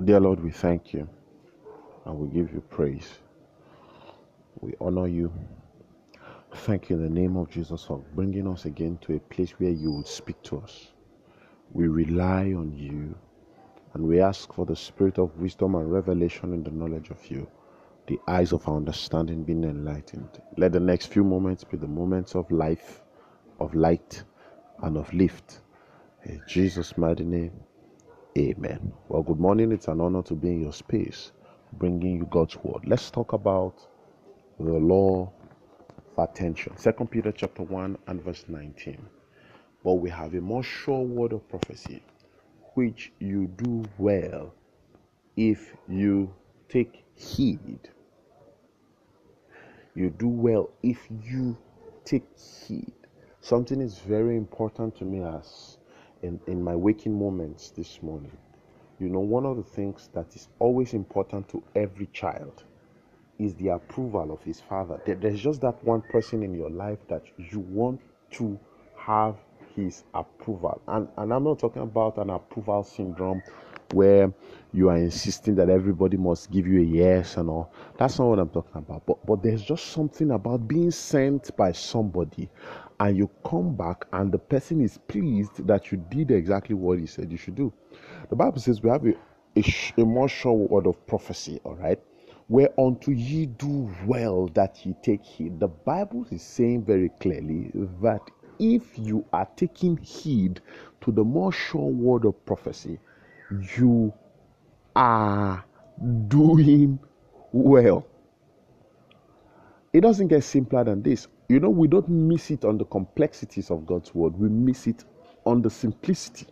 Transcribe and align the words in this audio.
Dear 0.00 0.20
Lord, 0.20 0.42
we 0.42 0.50
thank 0.50 0.94
you 0.94 1.08
and 2.06 2.18
we 2.18 2.28
give 2.28 2.52
you 2.52 2.62
praise. 2.62 3.08
We 4.60 4.74
honor 4.80 5.06
you. 5.06 5.32
Thank 6.54 6.90
you 6.90 6.96
in 6.96 7.02
the 7.02 7.10
name 7.10 7.36
of 7.36 7.50
Jesus 7.50 7.84
for 7.84 7.98
bringing 8.14 8.48
us 8.48 8.64
again 8.64 8.98
to 9.02 9.16
a 9.16 9.20
place 9.20 9.52
where 9.52 9.70
you 9.70 9.92
will 9.92 10.04
speak 10.04 10.42
to 10.44 10.58
us. 10.60 10.88
We 11.72 11.88
rely 11.88 12.54
on 12.54 12.72
you 12.76 13.14
and 13.94 14.04
we 14.06 14.20
ask 14.20 14.52
for 14.52 14.66
the 14.66 14.76
spirit 14.76 15.18
of 15.18 15.36
wisdom 15.38 15.74
and 15.76 15.92
revelation 15.92 16.54
in 16.54 16.64
the 16.64 16.70
knowledge 16.70 17.10
of 17.10 17.30
you, 17.30 17.46
the 18.08 18.20
eyes 18.28 18.52
of 18.52 18.68
our 18.68 18.76
understanding 18.76 19.44
being 19.44 19.64
enlightened. 19.64 20.42
Let 20.56 20.72
the 20.72 20.80
next 20.80 21.06
few 21.06 21.24
moments 21.24 21.64
be 21.64 21.76
the 21.76 21.88
moments 21.88 22.34
of 22.34 22.50
life, 22.50 23.02
of 23.60 23.74
light, 23.74 24.24
and 24.82 24.96
of 24.96 25.12
lift. 25.14 25.60
In 26.24 26.42
Jesus' 26.48 26.98
mighty 26.98 27.24
name, 27.24 27.52
Amen. 28.38 28.94
Well, 29.08 29.22
good 29.22 29.40
morning. 29.40 29.72
It's 29.72 29.88
an 29.88 30.00
honor 30.00 30.22
to 30.22 30.34
be 30.34 30.48
in 30.48 30.62
your 30.62 30.72
space, 30.72 31.32
bringing 31.74 32.16
you 32.16 32.26
God's 32.30 32.56
word. 32.64 32.86
Let's 32.86 33.10
talk 33.10 33.34
about 33.34 33.74
the 34.58 34.72
law 34.72 35.30
of 36.16 36.30
attention. 36.30 36.74
Second 36.78 37.10
Peter 37.10 37.30
chapter 37.30 37.62
1 37.62 37.98
and 38.06 38.22
verse 38.22 38.46
19. 38.48 39.06
But 39.84 39.94
we 39.94 40.08
have 40.08 40.32
a 40.34 40.40
more 40.40 40.62
sure 40.62 41.02
word 41.02 41.34
of 41.34 41.46
prophecy, 41.50 42.02
which 42.74 43.12
you 43.18 43.48
do 43.48 43.84
well 43.98 44.54
if 45.36 45.76
you 45.86 46.34
take 46.70 47.04
heed. 47.14 47.90
You 49.94 50.08
do 50.08 50.28
well 50.28 50.70
if 50.82 51.06
you 51.22 51.58
take 52.06 52.24
heed. 52.38 52.94
Something 53.42 53.82
is 53.82 53.98
very 53.98 54.38
important 54.38 54.96
to 54.96 55.04
me 55.04 55.22
as 55.22 55.76
in, 56.22 56.40
in 56.46 56.62
my 56.62 56.74
waking 56.74 57.18
moments 57.18 57.70
this 57.70 58.02
morning. 58.02 58.36
You 58.98 59.08
know, 59.08 59.20
one 59.20 59.44
of 59.44 59.56
the 59.56 59.62
things 59.62 60.08
that 60.14 60.34
is 60.36 60.48
always 60.58 60.94
important 60.94 61.48
to 61.50 61.62
every 61.74 62.06
child 62.12 62.64
is 63.38 63.54
the 63.54 63.68
approval 63.68 64.32
of 64.32 64.42
his 64.42 64.60
father. 64.60 65.00
There's 65.04 65.40
just 65.40 65.60
that 65.62 65.82
one 65.84 66.02
person 66.02 66.42
in 66.42 66.54
your 66.54 66.70
life 66.70 66.98
that 67.08 67.22
you 67.36 67.60
want 67.60 68.00
to 68.32 68.58
have 68.96 69.36
his 69.74 70.04
approval. 70.14 70.80
And, 70.86 71.08
and 71.16 71.32
I'm 71.32 71.44
not 71.44 71.58
talking 71.58 71.82
about 71.82 72.18
an 72.18 72.30
approval 72.30 72.84
syndrome 72.84 73.42
where 73.92 74.32
you 74.72 74.88
are 74.88 74.96
insisting 74.96 75.54
that 75.56 75.68
everybody 75.68 76.16
must 76.16 76.50
give 76.50 76.66
you 76.66 76.80
a 76.80 76.84
yes 76.84 77.36
and 77.36 77.48
all. 77.50 77.72
That's 77.98 78.18
not 78.18 78.26
what 78.28 78.38
I'm 78.38 78.48
talking 78.48 78.76
about. 78.76 79.04
But 79.06 79.24
but 79.26 79.42
there's 79.42 79.62
just 79.62 79.86
something 79.86 80.30
about 80.30 80.66
being 80.66 80.90
sent 80.90 81.54
by 81.56 81.72
somebody 81.72 82.48
and 83.02 83.18
you 83.18 83.28
come 83.44 83.74
back 83.74 84.06
and 84.12 84.30
the 84.30 84.38
person 84.38 84.80
is 84.80 84.96
pleased 85.08 85.66
that 85.66 85.90
you 85.90 85.98
did 86.08 86.30
exactly 86.30 86.76
what 86.76 87.00
he 87.00 87.06
said 87.06 87.32
you 87.32 87.36
should 87.36 87.56
do. 87.56 87.72
The 88.30 88.36
Bible 88.36 88.60
says 88.60 88.80
we 88.80 88.90
have 88.90 89.04
a, 89.04 89.14
a, 89.56 89.64
a 89.98 90.04
more 90.04 90.28
sure 90.28 90.52
word 90.52 90.86
of 90.86 91.04
prophecy, 91.08 91.60
all 91.64 91.74
right? 91.74 91.98
Whereunto 92.48 93.10
ye 93.10 93.46
do 93.46 93.92
well 94.06 94.46
that 94.54 94.86
ye 94.86 94.94
take 95.02 95.24
heed. 95.24 95.58
The 95.58 95.66
Bible 95.66 96.26
is 96.30 96.42
saying 96.44 96.84
very 96.84 97.08
clearly 97.18 97.72
that 98.02 98.22
if 98.60 98.96
you 98.96 99.24
are 99.32 99.48
taking 99.56 99.96
heed 99.96 100.60
to 101.00 101.10
the 101.10 101.24
more 101.24 101.50
sure 101.50 101.90
word 101.90 102.24
of 102.24 102.46
prophecy, 102.46 103.00
you 103.76 104.12
are 104.94 105.64
doing 106.28 107.00
well. 107.50 108.06
It 109.92 110.02
doesn't 110.02 110.28
get 110.28 110.44
simpler 110.44 110.84
than 110.84 111.02
this. 111.02 111.26
You 111.48 111.60
know, 111.60 111.70
we 111.70 111.88
don't 111.88 112.08
miss 112.08 112.50
it 112.50 112.64
on 112.64 112.78
the 112.78 112.84
complexities 112.86 113.70
of 113.70 113.86
God's 113.86 114.14
word, 114.14 114.36
we 114.38 114.48
miss 114.48 114.86
it 114.86 115.04
on 115.44 115.62
the 115.62 115.70
simplicity 115.70 116.46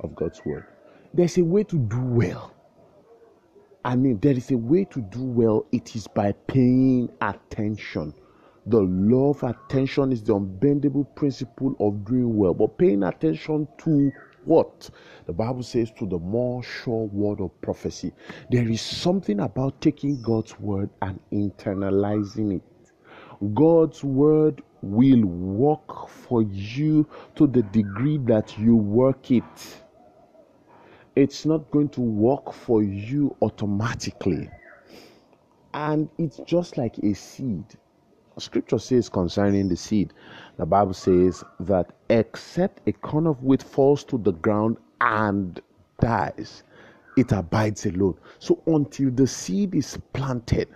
of 0.00 0.14
God's 0.14 0.44
word. 0.44 0.66
There's 1.14 1.38
a 1.38 1.44
way 1.44 1.64
to 1.64 1.78
do 1.78 2.00
well. 2.00 2.52
I 3.84 3.96
mean, 3.96 4.18
there 4.20 4.36
is 4.36 4.50
a 4.50 4.56
way 4.56 4.84
to 4.86 5.00
do 5.00 5.22
well, 5.24 5.66
it 5.72 5.96
is 5.96 6.06
by 6.06 6.32
paying 6.46 7.10
attention. 7.20 8.14
The 8.66 8.80
law 8.80 9.30
of 9.30 9.42
attention 9.42 10.12
is 10.12 10.22
the 10.22 10.34
unbendable 10.34 11.04
principle 11.16 11.74
of 11.80 12.04
doing 12.04 12.36
well, 12.36 12.54
but 12.54 12.78
paying 12.78 13.02
attention 13.02 13.66
to 13.78 14.12
what? 14.44 14.90
The 15.26 15.32
Bible 15.32 15.62
says 15.64 15.90
to 15.98 16.06
the 16.06 16.18
more 16.18 16.62
sure 16.62 17.06
word 17.06 17.40
of 17.40 17.58
prophecy. 17.60 18.12
There 18.50 18.68
is 18.68 18.80
something 18.80 19.40
about 19.40 19.80
taking 19.80 20.22
God's 20.22 20.58
word 20.60 20.90
and 21.00 21.20
internalizing 21.32 22.56
it. 22.56 22.62
God's 23.54 24.04
word 24.04 24.62
will 24.82 25.24
work 25.24 26.08
for 26.08 26.42
you 26.42 27.06
to 27.36 27.46
the 27.46 27.62
degree 27.62 28.18
that 28.18 28.56
you 28.58 28.76
work 28.76 29.30
it. 29.30 29.82
It's 31.16 31.44
not 31.44 31.70
going 31.70 31.88
to 31.90 32.00
work 32.00 32.52
for 32.52 32.82
you 32.82 33.36
automatically. 33.42 34.48
And 35.74 36.08
it's 36.18 36.40
just 36.46 36.76
like 36.76 36.98
a 36.98 37.14
seed. 37.14 37.64
Scripture 38.38 38.78
says 38.78 39.08
concerning 39.08 39.68
the 39.68 39.76
seed, 39.76 40.12
the 40.56 40.66
Bible 40.66 40.94
says 40.94 41.44
that 41.60 41.90
except 42.10 42.86
a 42.88 42.92
corn 42.92 43.26
of 43.26 43.42
wheat 43.42 43.62
falls 43.62 44.04
to 44.04 44.18
the 44.18 44.32
ground 44.32 44.78
and 45.00 45.60
dies, 46.00 46.62
it 47.16 47.32
abides 47.32 47.84
alone. 47.86 48.16
So 48.38 48.62
until 48.66 49.10
the 49.10 49.26
seed 49.26 49.74
is 49.74 49.98
planted, 50.12 50.68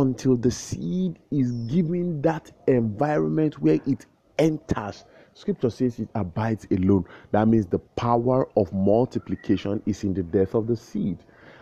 until 0.00 0.36
the 0.36 0.50
seed 0.50 1.18
is 1.30 1.52
given 1.68 2.22
that 2.22 2.52
environment 2.68 3.60
where 3.60 3.80
it 3.86 4.06
enters, 4.38 5.04
scripture 5.34 5.70
says 5.70 6.00
it 6.00 6.08
abides 6.16 6.66
alone. 6.72 7.06
That 7.32 7.48
means 7.48 7.66
the 7.66 7.80
power 7.80 8.48
of 8.56 8.72
multiplication 8.72 9.82
is 9.86 10.04
in 10.04 10.14
the 10.14 10.24
death 10.24 10.54
of 10.54 10.68
the 10.68 10.76
seed. 10.76 11.18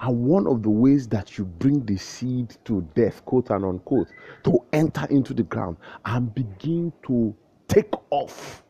And 0.00 0.24
one 0.24 0.46
of 0.48 0.62
the 0.62 0.70
ways 0.70 1.08
that 1.08 1.38
you 1.38 1.46
bring 1.46 1.84
the 1.86 1.98
seed 1.98 2.56
to 2.66 2.82
death, 2.96 3.24
quote 3.26 3.50
and 3.50 3.64
unquote, 3.64 4.08
to 4.44 4.64
enter 4.72 5.06
into 5.10 5.34
the 5.34 5.44
ground 5.44 5.78
and 6.06 6.34
begin 6.34 6.92
to 7.08 7.34
take 7.68 7.92
off 8.10 8.64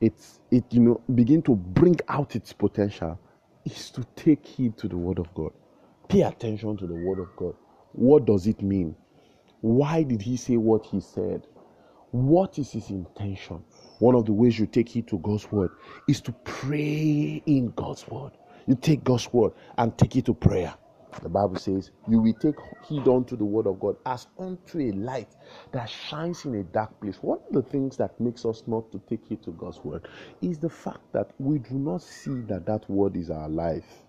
it's 0.00 0.40
it 0.50 0.64
you 0.70 0.80
know 0.80 1.02
begin 1.14 1.42
to 1.42 1.56
bring 1.56 1.96
out 2.08 2.36
its 2.36 2.52
potential 2.52 3.18
is 3.64 3.90
to 3.90 4.04
take 4.16 4.46
heed 4.46 4.76
to 4.78 4.88
the 4.88 4.96
word 4.98 5.18
of 5.18 5.32
God. 5.34 5.52
Pay 6.08 6.22
attention 6.22 6.76
to 6.78 6.86
the 6.86 6.94
word 6.94 7.20
of 7.20 7.34
God. 7.36 7.54
What 7.98 8.26
does 8.26 8.46
it 8.46 8.62
mean? 8.62 8.96
Why 9.62 10.04
did 10.04 10.22
he 10.22 10.36
say 10.36 10.56
what 10.56 10.86
he 10.86 11.00
said? 11.00 11.48
What 12.12 12.58
is 12.60 12.72
his 12.72 12.90
intention? 12.90 13.64
One 13.98 14.14
of 14.14 14.26
the 14.26 14.32
ways 14.32 14.58
you 14.58 14.66
take 14.66 14.88
heed 14.90 15.08
to 15.08 15.18
God's 15.18 15.50
word 15.52 15.72
is 16.08 16.20
to 16.22 16.32
pray 16.44 17.42
in 17.46 17.72
God's 17.76 18.08
word. 18.08 18.32
You 18.68 18.76
take 18.76 19.04
God's 19.04 19.32
word 19.32 19.52
and 19.78 19.98
take 19.98 20.16
it 20.16 20.26
to 20.26 20.34
prayer. 20.34 20.74
The 21.22 21.28
Bible 21.28 21.56
says, 21.56 21.90
You 22.08 22.20
will 22.20 22.34
take 22.34 22.56
heed 22.88 23.08
unto 23.08 23.36
the 23.36 23.44
word 23.44 23.66
of 23.66 23.80
God 23.80 23.96
as 24.06 24.28
unto 24.38 24.78
a 24.80 24.92
light 24.92 25.36
that 25.72 25.86
shines 25.90 26.44
in 26.46 26.54
a 26.56 26.64
dark 26.64 27.00
place. 27.00 27.18
One 27.22 27.40
of 27.48 27.52
the 27.52 27.62
things 27.62 27.96
that 27.98 28.20
makes 28.20 28.44
us 28.46 28.62
not 28.68 28.92
to 28.92 29.00
take 29.08 29.26
heed 29.26 29.42
to 29.44 29.52
God's 29.52 29.84
word 29.84 30.08
is 30.42 30.58
the 30.60 30.70
fact 30.70 31.12
that 31.14 31.32
we 31.38 31.58
do 31.58 31.74
not 31.74 32.02
see 32.02 32.42
that 32.42 32.66
that 32.66 32.88
word 32.90 33.16
is 33.16 33.30
our 33.30 33.48
life. 33.48 34.04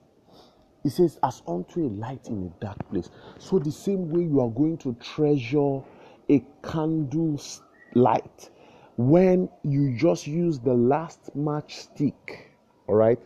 It 0.84 0.92
says, 0.92 1.20
As 1.24 1.42
unto 1.48 1.86
a 1.86 1.90
light 1.90 2.28
in 2.28 2.44
a 2.44 2.64
dark 2.64 2.78
place. 2.90 3.10
So, 3.38 3.60
the 3.60 3.72
same 3.72 4.10
way 4.10 4.24
you 4.24 4.40
are 4.42 4.50
going 4.50 4.78
to 4.80 4.94
treasure 4.96 5.82
a 6.30 6.44
candle's 6.64 7.62
light 7.96 8.50
when 8.98 9.50
you 9.64 9.96
just 9.98 10.28
use 10.28 10.60
the 10.60 10.74
last 10.74 11.36
matchstick, 11.36 12.48
all 12.88 12.96
right? 12.96 13.20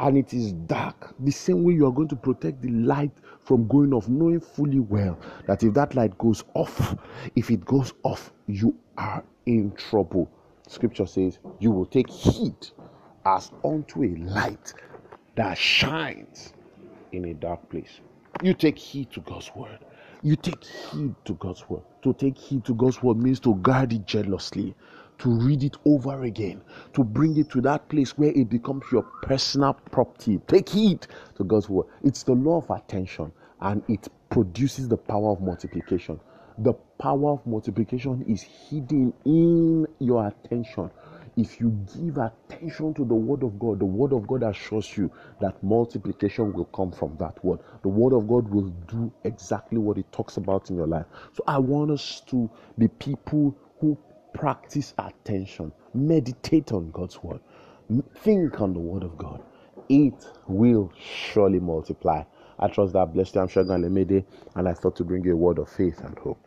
and 0.00 0.16
it 0.18 0.34
is 0.34 0.52
dark, 0.52 1.14
the 1.20 1.30
same 1.30 1.64
way 1.64 1.72
you 1.74 1.86
are 1.86 1.92
going 1.92 2.08
to 2.08 2.16
protect 2.16 2.60
the 2.60 2.68
light 2.70 3.10
from 3.40 3.66
going 3.68 3.92
off, 3.92 4.08
knowing 4.08 4.40
fully 4.40 4.80
well 4.80 5.18
that 5.46 5.62
if 5.62 5.72
that 5.74 5.94
light 5.94 6.16
goes 6.18 6.44
off, 6.54 6.96
if 7.34 7.50
it 7.50 7.64
goes 7.64 7.94
off, 8.02 8.32
you 8.46 8.76
are 8.98 9.24
in 9.46 9.72
trouble. 9.72 10.30
Scripture 10.68 11.06
says, 11.06 11.38
You 11.60 11.70
will 11.70 11.86
take 11.86 12.10
heed 12.10 12.68
as 13.24 13.50
unto 13.64 14.04
a 14.04 14.14
light 14.16 14.74
that 15.36 15.56
shines 15.56 16.52
in 17.12 17.24
a 17.26 17.34
dark 17.34 17.68
place. 17.70 18.00
You 18.42 18.54
take 18.54 18.78
heed 18.78 19.10
to 19.12 19.20
God's 19.20 19.50
word. 19.54 19.78
You 20.22 20.36
take 20.36 20.64
heed 20.64 21.14
to 21.24 21.34
God's 21.34 21.68
word. 21.68 21.82
To 22.02 22.12
take 22.12 22.36
heed 22.36 22.64
to 22.64 22.74
God's 22.74 23.02
word 23.02 23.16
means 23.18 23.40
to 23.40 23.54
guard 23.56 23.92
it 23.92 24.06
jealously 24.06 24.74
to 25.18 25.30
read 25.30 25.62
it 25.62 25.76
over 25.84 26.24
again, 26.24 26.60
to 26.94 27.02
bring 27.02 27.36
it 27.36 27.50
to 27.50 27.60
that 27.62 27.88
place 27.88 28.16
where 28.18 28.32
it 28.32 28.48
becomes 28.48 28.84
your 28.92 29.02
personal 29.22 29.74
property. 29.90 30.40
Take 30.46 30.68
heed 30.68 31.06
to 31.36 31.44
God's 31.44 31.68
word. 31.68 31.86
It's 32.02 32.22
the 32.22 32.32
law 32.32 32.58
of 32.58 32.70
attention 32.70 33.32
and 33.60 33.82
it 33.88 34.08
produces 34.30 34.88
the 34.88 34.96
power 34.96 35.30
of 35.32 35.40
multiplication. 35.40 36.20
The 36.58 36.74
power 36.98 37.32
of 37.32 37.46
multiplication 37.46 38.24
is 38.28 38.42
hidden 38.42 39.12
in 39.24 39.86
your 39.98 40.26
attention. 40.26 40.90
If 41.36 41.60
you 41.60 41.70
give 41.96 42.18
attention 42.18 42.94
to 42.94 43.04
the 43.04 43.14
word 43.14 43.42
of 43.44 43.58
God, 43.58 43.80
the 43.80 43.86
word 43.86 44.12
of 44.12 44.26
God 44.28 44.44
assures 44.44 44.96
you 44.98 45.10
that 45.40 45.62
multiplication 45.64 46.52
will 46.52 46.66
come 46.66 46.92
from 46.92 47.16
that 47.18 47.44
word. 47.44 47.60
The 47.82 47.88
word 47.90 48.14
of 48.14 48.28
God 48.28 48.48
will 48.50 48.70
do 48.88 49.12
exactly 49.24 49.78
what 49.78 49.98
it 49.98 50.12
talks 50.12 50.36
about 50.38 50.70
in 50.70 50.76
your 50.76 50.88
life. 50.88 51.06
So 51.34 51.44
I 51.48 51.58
want 51.58 51.90
us 51.92 52.22
to 52.28 52.50
be 52.78 52.88
people 52.88 53.56
who 53.80 53.98
practice 54.34 54.94
attention, 54.98 55.72
meditate 55.94 56.72
on 56.72 56.90
God's 56.92 57.22
word, 57.22 57.40
think 58.16 58.60
on 58.60 58.74
the 58.74 58.80
word 58.80 59.04
of 59.04 59.18
God, 59.18 59.42
it 59.88 60.26
will 60.48 60.92
surely 61.00 61.60
multiply. 61.60 62.24
I 62.60 62.68
trust 62.68 62.94
that 62.94 63.12
blessed 63.14 63.36
you. 63.36 63.42
I'm 63.42 63.48
sure 63.48 63.64
God 63.64 63.80
Shagan 63.80 63.84
Lemede, 63.90 64.24
and 64.56 64.68
I 64.68 64.74
thought 64.74 64.96
to 64.96 65.04
bring 65.04 65.24
you 65.24 65.34
a 65.34 65.36
word 65.36 65.58
of 65.58 65.70
faith 65.70 66.00
and 66.00 66.18
hope. 66.18 66.45